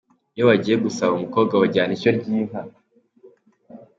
iyo 0.35 0.43
bagiye 0.49 0.75
gusaba 0.85 1.11
umukobwa 1.15 1.53
bajyana 1.61 1.91
ishyo 1.95 2.09
ry'inka 2.17 2.59